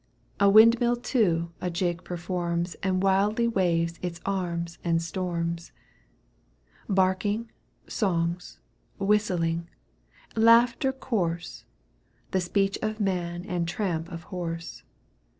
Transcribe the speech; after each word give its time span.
A 0.39 0.49
windmill 0.49 0.95
too 0.95 1.51
a 1.61 1.69
jig 1.69 2.03
performs 2.03 2.75
And 2.81 3.03
wildly 3.03 3.47
waves 3.47 3.99
its 4.01 4.19
arms 4.25 4.79
and 4.83 4.99
storms; 4.99 5.71
Barking, 6.89 7.51
songs, 7.87 8.57
whistling, 8.97 9.69
laughter 10.35 10.91
coarse, 10.91 11.65
The 12.31 12.41
speech 12.41 12.79
of 12.81 12.99
man 12.99 13.45
and 13.45 13.67
tramp 13.67 14.11
of 14.11 14.23
horse. 14.33 14.81